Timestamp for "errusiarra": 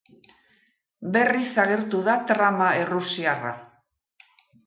2.85-3.53